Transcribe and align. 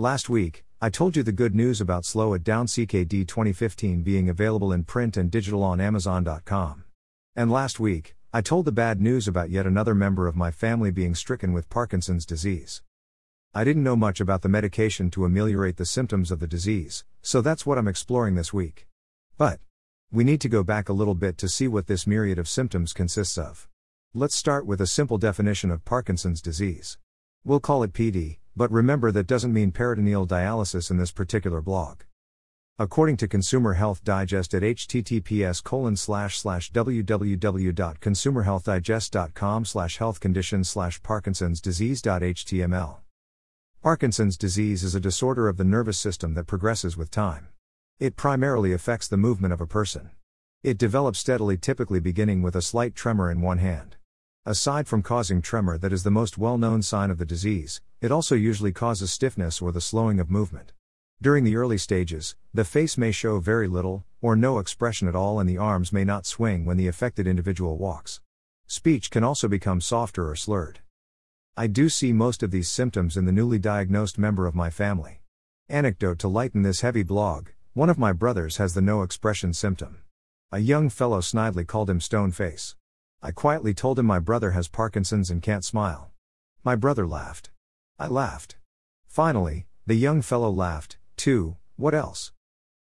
Last 0.00 0.30
week, 0.30 0.64
I 0.80 0.88
told 0.88 1.14
you 1.14 1.22
the 1.22 1.30
good 1.30 1.54
news 1.54 1.78
about 1.78 2.06
Slow 2.06 2.32
It 2.32 2.42
Down 2.42 2.64
CKD 2.64 3.28
2015 3.28 4.00
being 4.00 4.30
available 4.30 4.72
in 4.72 4.84
print 4.84 5.18
and 5.18 5.30
digital 5.30 5.62
on 5.62 5.78
Amazon.com. 5.78 6.84
And 7.36 7.52
last 7.52 7.78
week, 7.78 8.16
I 8.32 8.40
told 8.40 8.64
the 8.64 8.72
bad 8.72 8.98
news 8.98 9.28
about 9.28 9.50
yet 9.50 9.66
another 9.66 9.94
member 9.94 10.26
of 10.26 10.34
my 10.34 10.50
family 10.50 10.90
being 10.90 11.14
stricken 11.14 11.52
with 11.52 11.68
Parkinson's 11.68 12.24
disease. 12.24 12.80
I 13.52 13.62
didn't 13.62 13.82
know 13.82 13.94
much 13.94 14.22
about 14.22 14.40
the 14.40 14.48
medication 14.48 15.10
to 15.10 15.26
ameliorate 15.26 15.76
the 15.76 15.84
symptoms 15.84 16.30
of 16.30 16.40
the 16.40 16.46
disease, 16.46 17.04
so 17.20 17.42
that's 17.42 17.66
what 17.66 17.76
I'm 17.76 17.86
exploring 17.86 18.36
this 18.36 18.54
week. 18.54 18.86
But, 19.36 19.60
we 20.10 20.24
need 20.24 20.40
to 20.40 20.48
go 20.48 20.64
back 20.64 20.88
a 20.88 20.94
little 20.94 21.14
bit 21.14 21.36
to 21.36 21.46
see 21.46 21.68
what 21.68 21.88
this 21.88 22.06
myriad 22.06 22.38
of 22.38 22.48
symptoms 22.48 22.94
consists 22.94 23.36
of. 23.36 23.68
Let's 24.14 24.34
start 24.34 24.64
with 24.64 24.80
a 24.80 24.86
simple 24.86 25.18
definition 25.18 25.70
of 25.70 25.84
Parkinson's 25.84 26.40
disease. 26.40 26.96
We'll 27.44 27.60
call 27.60 27.82
it 27.82 27.92
PD, 27.92 28.38
but 28.56 28.70
remember 28.70 29.12
that 29.12 29.26
doesn't 29.26 29.52
mean 29.52 29.72
peritoneal 29.72 30.26
dialysis 30.26 30.90
in 30.90 30.96
this 30.96 31.12
particular 31.12 31.60
blog. 31.60 32.04
According 32.78 33.18
to 33.18 33.28
Consumer 33.28 33.74
Health 33.74 34.02
Digest 34.04 34.54
at 34.54 34.62
https 34.62 35.62
colon 35.62 35.96
slash 35.96 36.38
slash 36.38 36.72
www.consumerhealthdigest.com 36.72 39.64
slash 39.66 39.98
health 39.98 40.18
condition 40.18 40.64
slash 40.64 41.02
Parkinson's 41.02 41.60
disease.html. 41.60 43.00
Parkinson's 43.82 44.38
disease 44.38 44.82
is 44.82 44.94
a 44.94 45.00
disorder 45.00 45.46
of 45.46 45.58
the 45.58 45.64
nervous 45.64 45.98
system 45.98 46.32
that 46.34 46.46
progresses 46.46 46.96
with 46.96 47.10
time. 47.10 47.48
It 47.98 48.16
primarily 48.16 48.72
affects 48.72 49.08
the 49.08 49.18
movement 49.18 49.52
of 49.52 49.60
a 49.60 49.66
person. 49.66 50.08
It 50.62 50.78
develops 50.78 51.18
steadily, 51.18 51.58
typically 51.58 52.00
beginning 52.00 52.40
with 52.40 52.56
a 52.56 52.62
slight 52.62 52.94
tremor 52.94 53.30
in 53.30 53.42
one 53.42 53.58
hand. 53.58 53.96
Aside 54.46 54.88
from 54.88 55.02
causing 55.02 55.42
tremor, 55.42 55.76
that 55.76 55.92
is 55.92 56.02
the 56.02 56.10
most 56.10 56.38
well 56.38 56.56
known 56.56 56.80
sign 56.80 57.10
of 57.10 57.18
the 57.18 57.26
disease, 57.26 57.80
it 58.00 58.10
also 58.10 58.34
usually 58.34 58.72
causes 58.72 59.12
stiffness 59.12 59.60
or 59.60 59.70
the 59.70 59.80
slowing 59.80 60.18
of 60.18 60.30
movement. 60.30 60.72
During 61.20 61.44
the 61.44 61.56
early 61.56 61.76
stages, 61.76 62.36
the 62.54 62.64
face 62.64 62.96
may 62.96 63.12
show 63.12 63.40
very 63.40 63.68
little, 63.68 64.04
or 64.22 64.36
no 64.36 64.58
expression 64.58 65.06
at 65.08 65.14
all, 65.14 65.38
and 65.38 65.48
the 65.48 65.58
arms 65.58 65.92
may 65.92 66.04
not 66.04 66.24
swing 66.24 66.64
when 66.64 66.78
the 66.78 66.88
affected 66.88 67.26
individual 67.26 67.76
walks. 67.76 68.22
Speech 68.66 69.10
can 69.10 69.22
also 69.22 69.46
become 69.46 69.82
softer 69.82 70.30
or 70.30 70.36
slurred. 70.36 70.80
I 71.56 71.66
do 71.66 71.90
see 71.90 72.12
most 72.12 72.42
of 72.42 72.50
these 72.50 72.70
symptoms 72.70 73.18
in 73.18 73.26
the 73.26 73.32
newly 73.32 73.58
diagnosed 73.58 74.18
member 74.18 74.46
of 74.46 74.54
my 74.54 74.70
family. 74.70 75.20
Anecdote 75.68 76.18
to 76.20 76.28
lighten 76.28 76.62
this 76.62 76.80
heavy 76.80 77.02
blog 77.02 77.48
one 77.72 77.88
of 77.88 77.98
my 77.98 78.12
brothers 78.12 78.56
has 78.56 78.74
the 78.74 78.80
no 78.80 79.02
expression 79.02 79.52
symptom. 79.52 79.98
A 80.50 80.58
young 80.58 80.88
fellow 80.88 81.20
snidely 81.20 81.64
called 81.64 81.88
him 81.88 82.00
stone 82.00 82.32
face. 82.32 82.74
I 83.22 83.32
quietly 83.32 83.74
told 83.74 83.98
him 83.98 84.06
my 84.06 84.18
brother 84.18 84.52
has 84.52 84.68
Parkinson's 84.68 85.30
and 85.30 85.42
can't 85.42 85.62
smile. 85.64 86.10
My 86.64 86.74
brother 86.74 87.06
laughed. 87.06 87.50
I 87.98 88.06
laughed. 88.06 88.56
Finally, 89.06 89.66
the 89.86 89.94
young 89.94 90.22
fellow 90.22 90.50
laughed, 90.50 90.96
too, 91.18 91.58
what 91.76 91.94
else? 91.94 92.32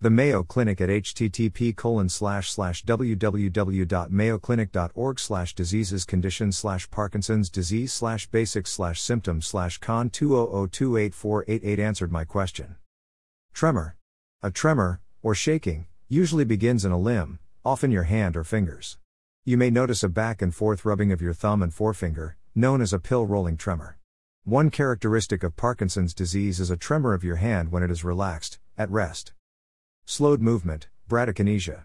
The 0.00 0.08
Mayo 0.08 0.42
Clinic 0.42 0.80
at 0.80 0.88
http 0.88 1.76
colon 1.76 2.08
slash 2.08 2.50
slash 2.50 2.82
www.mayoclinic.org 2.84 5.20
slash 5.20 5.54
diseases 5.54 6.06
conditions 6.06 6.56
slash 6.56 6.90
Parkinson's 6.90 7.50
disease 7.50 7.92
slash 7.92 8.26
basics 8.26 8.72
slash 8.72 8.98
symptoms 9.00 9.46
slash 9.46 9.76
con 9.78 10.08
200284888 10.08 11.78
answered 11.78 12.12
my 12.12 12.24
question. 12.24 12.76
Tremor. 13.52 13.96
A 14.42 14.50
tremor, 14.50 15.00
or 15.22 15.34
shaking, 15.34 15.86
usually 16.08 16.44
begins 16.44 16.84
in 16.84 16.92
a 16.92 16.98
limb, 16.98 17.38
often 17.64 17.90
your 17.90 18.04
hand 18.04 18.36
or 18.36 18.44
fingers. 18.44 18.98
You 19.48 19.56
may 19.56 19.70
notice 19.70 20.02
a 20.02 20.08
back 20.08 20.42
and 20.42 20.52
forth 20.52 20.84
rubbing 20.84 21.12
of 21.12 21.22
your 21.22 21.32
thumb 21.32 21.62
and 21.62 21.72
forefinger, 21.72 22.36
known 22.56 22.82
as 22.82 22.92
a 22.92 22.98
pill 22.98 23.26
rolling 23.26 23.56
tremor. 23.56 23.96
One 24.42 24.70
characteristic 24.70 25.44
of 25.44 25.54
Parkinson's 25.54 26.14
disease 26.14 26.58
is 26.58 26.68
a 26.68 26.76
tremor 26.76 27.14
of 27.14 27.22
your 27.22 27.36
hand 27.36 27.70
when 27.70 27.84
it 27.84 27.90
is 27.92 28.02
relaxed, 28.02 28.58
at 28.76 28.90
rest. 28.90 29.34
Slowed 30.04 30.40
movement, 30.40 30.88
bradykinesia. 31.08 31.82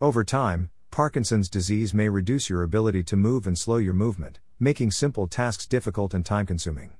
Over 0.00 0.24
time, 0.24 0.70
Parkinson's 0.90 1.48
disease 1.48 1.94
may 1.94 2.08
reduce 2.08 2.50
your 2.50 2.64
ability 2.64 3.04
to 3.04 3.16
move 3.16 3.46
and 3.46 3.56
slow 3.56 3.76
your 3.76 3.94
movement, 3.94 4.40
making 4.58 4.90
simple 4.90 5.28
tasks 5.28 5.68
difficult 5.68 6.14
and 6.14 6.26
time 6.26 6.46
consuming. 6.46 6.94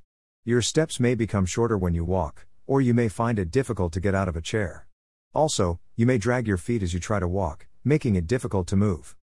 Your 0.44 0.62
steps 0.62 1.00
may 1.00 1.16
become 1.16 1.44
shorter 1.44 1.76
when 1.76 1.92
you 1.92 2.04
walk, 2.04 2.46
or 2.68 2.80
you 2.80 2.94
may 2.94 3.08
find 3.08 3.36
it 3.36 3.50
difficult 3.50 3.92
to 3.94 4.00
get 4.00 4.14
out 4.14 4.28
of 4.28 4.36
a 4.36 4.40
chair. 4.40 4.86
Also, 5.34 5.80
you 5.96 6.06
may 6.06 6.18
drag 6.18 6.46
your 6.46 6.56
feet 6.56 6.84
as 6.84 6.94
you 6.94 7.00
try 7.00 7.18
to 7.18 7.26
walk, 7.26 7.66
making 7.82 8.14
it 8.14 8.28
difficult 8.28 8.68
to 8.68 8.76
move. 8.76 9.16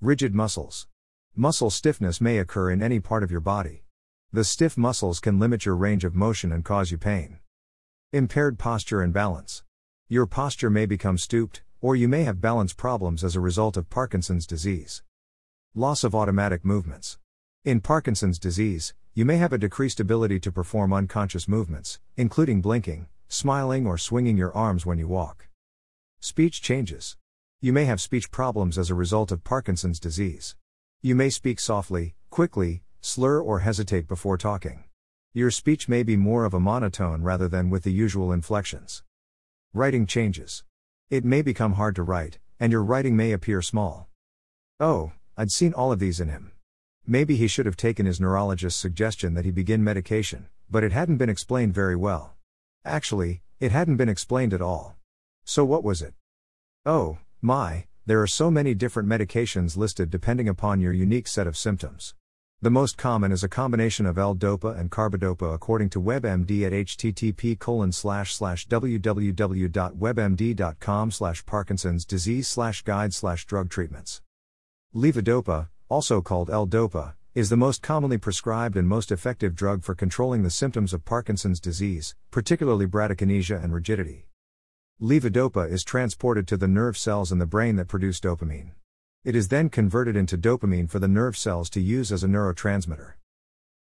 Rigid 0.00 0.32
muscles. 0.32 0.86
Muscle 1.34 1.70
stiffness 1.70 2.20
may 2.20 2.38
occur 2.38 2.70
in 2.70 2.84
any 2.84 3.00
part 3.00 3.24
of 3.24 3.32
your 3.32 3.40
body. 3.40 3.82
The 4.32 4.44
stiff 4.44 4.78
muscles 4.78 5.18
can 5.18 5.40
limit 5.40 5.64
your 5.66 5.74
range 5.74 6.04
of 6.04 6.14
motion 6.14 6.52
and 6.52 6.64
cause 6.64 6.92
you 6.92 6.98
pain. 6.98 7.40
Impaired 8.12 8.60
posture 8.60 9.02
and 9.02 9.12
balance. 9.12 9.64
Your 10.08 10.24
posture 10.24 10.70
may 10.70 10.86
become 10.86 11.18
stooped, 11.18 11.62
or 11.80 11.96
you 11.96 12.06
may 12.06 12.22
have 12.22 12.40
balance 12.40 12.72
problems 12.72 13.24
as 13.24 13.34
a 13.34 13.40
result 13.40 13.76
of 13.76 13.90
Parkinson's 13.90 14.46
disease. 14.46 15.02
Loss 15.74 16.04
of 16.04 16.14
automatic 16.14 16.64
movements. 16.64 17.18
In 17.64 17.80
Parkinson's 17.80 18.38
disease, 18.38 18.94
you 19.14 19.24
may 19.24 19.38
have 19.38 19.52
a 19.52 19.58
decreased 19.58 19.98
ability 19.98 20.38
to 20.38 20.52
perform 20.52 20.92
unconscious 20.92 21.48
movements, 21.48 21.98
including 22.16 22.60
blinking, 22.60 23.08
smiling, 23.26 23.84
or 23.84 23.98
swinging 23.98 24.36
your 24.36 24.56
arms 24.56 24.86
when 24.86 24.98
you 24.98 25.08
walk. 25.08 25.48
Speech 26.20 26.62
changes. 26.62 27.16
You 27.60 27.72
may 27.72 27.86
have 27.86 28.00
speech 28.00 28.30
problems 28.30 28.78
as 28.78 28.88
a 28.88 28.94
result 28.94 29.32
of 29.32 29.42
Parkinson's 29.42 29.98
disease. 29.98 30.54
You 31.02 31.16
may 31.16 31.28
speak 31.28 31.58
softly, 31.58 32.14
quickly, 32.30 32.84
slur, 33.00 33.40
or 33.40 33.58
hesitate 33.58 34.06
before 34.06 34.38
talking. 34.38 34.84
Your 35.34 35.50
speech 35.50 35.88
may 35.88 36.04
be 36.04 36.16
more 36.16 36.44
of 36.44 36.54
a 36.54 36.60
monotone 36.60 37.24
rather 37.24 37.48
than 37.48 37.68
with 37.68 37.82
the 37.82 37.90
usual 37.90 38.30
inflections. 38.30 39.02
Writing 39.74 40.06
changes. 40.06 40.62
It 41.10 41.24
may 41.24 41.42
become 41.42 41.72
hard 41.72 41.96
to 41.96 42.04
write, 42.04 42.38
and 42.60 42.70
your 42.70 42.84
writing 42.84 43.16
may 43.16 43.32
appear 43.32 43.60
small. 43.60 44.06
Oh, 44.78 45.10
I'd 45.36 45.50
seen 45.50 45.72
all 45.72 45.90
of 45.90 45.98
these 45.98 46.20
in 46.20 46.28
him. 46.28 46.52
Maybe 47.08 47.34
he 47.34 47.48
should 47.48 47.66
have 47.66 47.76
taken 47.76 48.06
his 48.06 48.20
neurologist's 48.20 48.78
suggestion 48.78 49.34
that 49.34 49.44
he 49.44 49.50
begin 49.50 49.82
medication, 49.82 50.46
but 50.70 50.84
it 50.84 50.92
hadn't 50.92 51.16
been 51.16 51.28
explained 51.28 51.74
very 51.74 51.96
well. 51.96 52.34
Actually, 52.84 53.42
it 53.58 53.72
hadn't 53.72 53.96
been 53.96 54.08
explained 54.08 54.54
at 54.54 54.62
all. 54.62 54.94
So 55.44 55.64
what 55.64 55.82
was 55.82 56.02
it? 56.02 56.14
Oh, 56.86 57.18
my, 57.40 57.86
there 58.04 58.20
are 58.20 58.26
so 58.26 58.50
many 58.50 58.74
different 58.74 59.08
medications 59.08 59.76
listed 59.76 60.10
depending 60.10 60.48
upon 60.48 60.80
your 60.80 60.92
unique 60.92 61.28
set 61.28 61.46
of 61.46 61.56
symptoms. 61.56 62.16
The 62.60 62.70
most 62.70 62.98
common 62.98 63.30
is 63.30 63.44
a 63.44 63.48
combination 63.48 64.06
of 64.06 64.18
L-DOPA 64.18 64.76
and 64.76 64.90
carbidopa 64.90 65.54
according 65.54 65.90
to 65.90 66.00
WebMD 66.00 66.66
at 66.66 66.72
http 66.72 67.56
www.webmd.com 68.68 71.10
Parkinson's 71.46 72.04
disease 72.04 72.58
guide 72.84 73.14
drug 73.46 73.70
treatments. 73.70 74.20
Levodopa, 74.92 75.68
also 75.88 76.20
called 76.20 76.50
L-DOPA, 76.50 77.14
is 77.36 77.50
the 77.50 77.56
most 77.56 77.82
commonly 77.82 78.18
prescribed 78.18 78.76
and 78.76 78.88
most 78.88 79.12
effective 79.12 79.54
drug 79.54 79.84
for 79.84 79.94
controlling 79.94 80.42
the 80.42 80.50
symptoms 80.50 80.92
of 80.92 81.04
Parkinson's 81.04 81.60
disease, 81.60 82.16
particularly 82.32 82.86
bradykinesia 82.86 83.62
and 83.62 83.72
rigidity. 83.72 84.26
Levodopa 85.00 85.70
is 85.70 85.84
transported 85.84 86.48
to 86.48 86.56
the 86.56 86.66
nerve 86.66 86.98
cells 86.98 87.30
in 87.30 87.38
the 87.38 87.46
brain 87.46 87.76
that 87.76 87.86
produce 87.86 88.18
dopamine. 88.18 88.72
It 89.24 89.36
is 89.36 89.46
then 89.46 89.68
converted 89.68 90.16
into 90.16 90.36
dopamine 90.36 90.90
for 90.90 90.98
the 90.98 91.06
nerve 91.06 91.36
cells 91.36 91.70
to 91.70 91.80
use 91.80 92.10
as 92.10 92.24
a 92.24 92.26
neurotransmitter. 92.26 93.12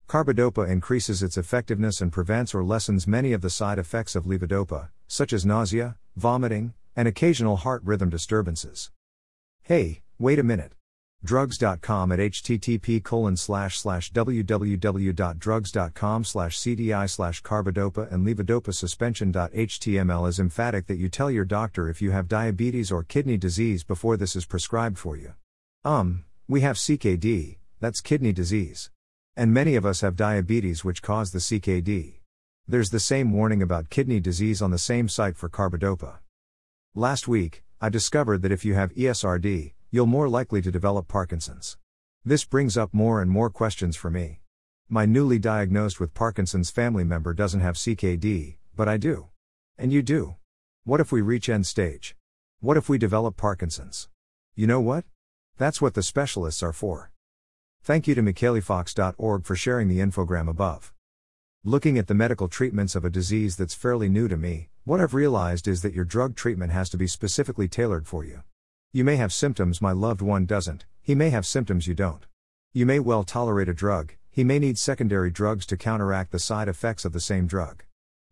Carbidopa 0.09 0.67
increases 0.67 1.23
its 1.23 1.37
effectiveness 1.37 2.01
and 2.01 2.11
prevents 2.11 2.55
or 2.55 2.65
lessens 2.65 3.07
many 3.07 3.35
of 3.35 3.43
the 3.43 3.51
side 3.51 3.79
effects 3.79 4.17
of 4.17 4.25
levodopa, 4.25 4.89
such 5.07 5.35
as 5.35 5.45
nausea, 5.45 5.97
vomiting, 6.17 6.73
and 6.97 7.07
occasional 7.07 7.57
heart 7.57 7.83
rhythm 7.85 8.09
disturbances. 8.09 8.91
Hey, 9.61 10.01
wait 10.19 10.39
a 10.39 10.43
minute. 10.43 10.73
Drugs.com 11.25 12.11
at 12.11 12.19
http 12.19 13.05
colon 13.05 13.37
slash 13.37 13.79
slash 13.79 14.13
www.drugs.com 14.13 16.25
slash 16.25 16.59
cdi 16.59 17.11
slash 17.11 17.41
carbidopa 17.43 18.13
and 18.13 18.27
levodopa 18.27 18.75
suspension.html 18.75 20.29
is 20.29 20.41
emphatic 20.41 20.89
that 20.89 20.99
you 20.99 21.09
tell 21.09 21.31
your 21.31 21.45
doctor 21.45 21.89
if 21.89 22.03
you 22.03 22.11
have 22.11 22.27
diabetes 22.27 22.91
or 22.91 23.05
kidney 23.05 23.37
disease 23.37 23.85
before 23.85 24.17
this 24.17 24.35
is 24.35 24.47
prescribed 24.47 24.99
for 24.99 25.17
you. 25.17 25.35
Um, 25.85 26.25
we 26.49 26.63
have 26.63 26.75
CKD, 26.75 27.59
that's 27.79 28.01
kidney 28.01 28.33
disease. 28.33 28.91
And 29.37 29.55
many 29.55 29.77
of 29.77 29.87
us 29.87 30.01
have 30.01 30.17
diabetes 30.17 30.85
which 30.85 31.03
cause 31.03 31.31
the 31.31 31.39
CKD. 31.39 32.15
There's 32.67 32.91
the 32.91 32.99
same 32.99 33.33
warning 33.33 33.63
about 33.63 33.91
kidney 33.91 34.19
disease 34.19 34.61
on 34.61 34.73
the 34.73 34.79
same 34.79 35.09
site 35.09 35.37
for 35.37 35.49
carbidopa. 35.49 36.19
Last 36.97 37.29
week, 37.29 37.63
I 37.81 37.89
discovered 37.89 38.43
that 38.43 38.53
if 38.53 38.65
you 38.65 38.75
have 38.75 38.93
ESRD, 38.95 39.75
you'll 39.95 40.07
more 40.07 40.27
likely 40.27 40.63
to 40.63 40.71
develop 40.71 41.07
Parkinson's. 41.07 41.77
This 42.25 42.47
brings 42.47 42.79
up 42.79 42.95
more 42.95 43.21
and 43.21 43.31
more 43.31 43.51
questions 43.51 43.95
for 43.95 44.11
me. 44.11 44.41
My 44.89 45.05
newly 45.05 45.39
diagnosed 45.39 46.01
with 46.01 46.15
Parkinson's 46.15 46.71
family 46.71 47.05
member 47.05 47.35
doesn't 47.35 47.61
have 47.61 47.75
CKD, 47.75 48.57
but 48.75 48.89
I 48.89 48.97
do. 48.97 49.29
And 49.77 49.93
you 49.93 50.01
do. 50.01 50.37
What 50.85 51.01
if 51.01 51.13
we 51.13 51.21
reach 51.21 51.51
end 51.51 51.67
stage? 51.67 52.17
What 52.61 52.79
if 52.79 52.89
we 52.89 52.97
develop 52.97 53.37
Parkinson's? 53.37 54.09
You 54.55 54.67
know 54.67 54.81
what? 54.81 55.05
That's 55.59 55.83
what 55.83 55.93
the 55.93 56.03
specialists 56.03 56.63
are 56.63 56.73
for. 56.73 57.13
Thank 57.83 58.09
you 58.09 58.15
to 58.15 58.23
MichaelJFox.org 58.23 59.45
for 59.45 59.57
sharing 59.57 59.89
the 59.89 59.99
infogram 59.99 60.49
above. 60.49 60.95
Looking 61.65 61.99
at 61.99 62.07
the 62.07 62.15
medical 62.15 62.49
treatments 62.49 62.95
of 62.95 63.05
a 63.05 63.11
disease 63.11 63.57
that's 63.57 63.75
fairly 63.75 64.09
new 64.09 64.27
to 64.27 64.39
me, 64.39 64.71
what 64.85 65.03
I've 65.03 65.13
realized 65.13 65.69
is 65.69 65.83
that 65.83 65.93
your 65.93 66.07
drug 66.07 66.35
treatment 66.35 66.73
has 66.73 66.89
to 66.91 66.97
be 66.97 67.07
specifically 67.07 67.69
tailored 67.69 68.07
for 68.07 68.25
you. 68.25 68.43
You 68.95 69.05
may 69.05 69.17
have 69.17 69.33
symptoms 69.33 69.81
my 69.81 69.93
loved 69.93 70.21
one 70.21 70.45
doesn't, 70.45 70.85
he 71.01 71.15
may 71.15 71.31
have 71.31 71.47
symptoms 71.47 71.87
you 71.87 71.95
don't. 71.95 72.27
You 72.75 72.85
may 72.85 72.99
well 72.99 73.25
tolerate 73.25 73.71
a 73.71 73.73
drug, 73.73 74.13
he 74.31 74.45
may 74.45 74.59
need 74.59 74.77
secondary 74.77 75.31
drugs 75.31 75.65
to 75.67 75.79
counteract 75.79 76.31
the 76.31 76.39
side 76.39 76.69
effects 76.69 77.07
of 77.07 77.15
the 77.15 77.21
same 77.21 77.47
drug. 77.47 77.85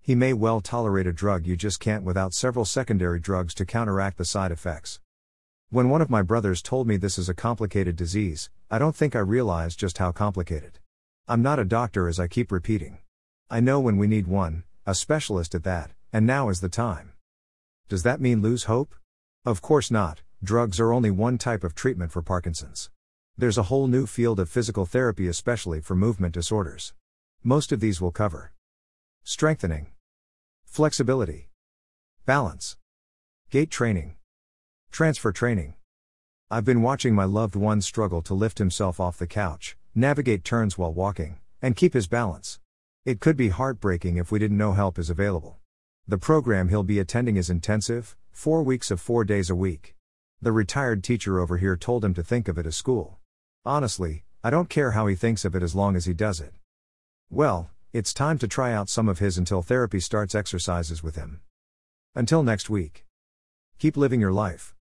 He 0.03 0.15
may 0.15 0.35
well 0.35 0.61
tolerate 0.61 1.07
a 1.07 1.15
drug 1.15 1.47
you 1.47 1.57
just 1.57 1.81
can't 1.81 2.05
without 2.05 2.35
several 2.35 2.67
secondary 2.67 3.19
drugs 3.19 3.55
to 3.55 3.65
counteract 3.65 4.19
the 4.19 4.27
side 4.27 4.53
effects. 4.53 5.01
When 5.71 5.89
one 5.89 6.03
of 6.03 6.11
my 6.11 6.21
brothers 6.21 6.61
told 6.61 6.87
me 6.87 6.99
this 6.99 7.17
is 7.17 7.31
a 7.31 7.35
complicated 7.35 7.97
disease, 7.97 8.51
I 8.71 8.79
don't 8.79 8.95
think 8.95 9.17
I 9.17 9.21
realized 9.21 9.79
just 9.79 9.97
how 9.97 10.13
complicated. 10.13 10.79
I'm 11.27 11.41
not 11.41 11.59
a 11.59 11.65
doctor 11.65 12.07
as 12.07 12.21
I 12.21 12.29
keep 12.29 12.53
repeating. 12.53 12.99
I 13.49 13.61
know 13.61 13.81
when 13.81 13.97
we 13.97 14.07
need 14.07 14.27
one, 14.27 14.65
a 14.85 14.95
specialist 14.95 15.55
at 15.55 15.65
that, 15.65 15.93
and 16.13 16.27
now 16.27 16.51
is 16.51 16.61
the 16.61 16.69
time. 16.69 17.13
Does 17.89 18.03
that 18.03 18.21
mean 18.21 18.43
lose 18.43 18.65
hope? 18.65 18.95
Of 19.47 19.63
course 19.63 19.91
not, 19.91 20.21
drugs 20.43 20.81
are 20.81 20.93
only 20.93 21.11
one 21.11 21.37
type 21.37 21.63
of 21.63 21.75
treatment 21.75 22.11
for 22.11 22.23
Parkinson's. 22.23 22.89
There's 23.37 23.59
a 23.59 23.65
whole 23.65 23.87
new 23.87 24.07
field 24.07 24.41
of 24.41 24.49
physical 24.49 24.87
therapy, 24.87 25.29
especially 25.29 25.81
for 25.81 25.95
movement 25.95 26.33
disorders. 26.33 26.95
Most 27.45 27.73
of 27.73 27.81
these 27.81 28.01
will 28.01 28.11
cover 28.11 28.53
strengthening, 29.23 29.89
flexibility, 30.65 31.51
balance, 32.25 32.79
gait 33.51 33.71
training, 33.71 34.17
transfer 34.91 35.31
training. 35.31 35.75
I've 36.51 36.65
been 36.65 36.83
watching 36.83 37.15
my 37.15 37.25
loved 37.25 37.55
one 37.55 37.83
struggle 37.83 38.23
to 38.23 38.35
lift 38.35 38.59
himself 38.59 38.99
off 38.99 39.19
the 39.19 39.27
couch, 39.27 39.77
navigate 39.95 40.43
turns 40.43 40.79
while 40.79 40.93
walking, 40.93 41.39
and 41.61 41.77
keep 41.77 41.93
his 41.93 42.07
balance. 42.07 42.59
It 43.05 43.21
could 43.21 43.37
be 43.37 43.51
heartbreaking 43.51 44.17
if 44.17 44.33
we 44.33 44.39
didn't 44.39 44.59
know 44.59 44.73
help 44.73 44.99
is 44.99 45.11
available. 45.11 45.59
The 46.09 46.19
program 46.19 46.71
he'll 46.71 46.83
be 46.83 46.99
attending 46.99 47.37
is 47.37 47.51
intensive, 47.51 48.17
four 48.31 48.63
weeks 48.63 48.91
of 48.91 49.01
four 49.01 49.25
days 49.25 49.51
a 49.51 49.55
week. 49.55 49.95
The 50.43 50.53
retired 50.53 51.05
teacher 51.05 51.39
over 51.39 51.59
here 51.59 51.77
told 51.77 52.03
him 52.03 52.15
to 52.15 52.23
think 52.23 52.49
of 52.49 52.57
it 52.57 52.67
as 52.67 52.75
school. 52.75 53.19
Honestly, 53.67 54.25
I 54.43 54.49
don't 54.49 54.71
care 54.71 54.93
how 54.93 55.07
he 55.07 55.15
thinks 55.15 55.45
of 55.45 55.55
it 55.55 55.63
as 55.63 55.75
long 55.75 55.97
as 55.97 56.07
he 56.07 56.15
does 56.15 56.41
it. 56.41 56.55
Well, 57.29 57.71
it's 57.93 58.15
time 58.15 58.39
to 58.39 58.49
try 58.49 58.73
out 58.73 58.89
some 58.89 59.07
of 59.07 59.19
his 59.19 59.37
until 59.37 59.61
therapy 59.61 60.01
starts 60.01 60.35
exercises 60.35 61.03
with 61.03 61.17
him. 61.17 61.41
Until 62.15 62.43
next 62.43 62.71
week. 62.71 63.05
Keep 63.79 63.99
living 63.99 64.21
your 64.21 64.33
life. 64.33 64.69